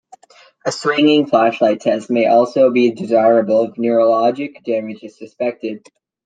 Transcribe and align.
A 0.65 0.71
swinging-flashlight 0.71 1.81
test 1.81 2.09
may 2.09 2.25
also 2.25 2.71
be 2.71 2.89
desirable 2.89 3.65
if 3.65 3.75
neurologic 3.75 4.63
damage 4.63 5.03
is 5.03 5.15
suspected. 5.15 5.85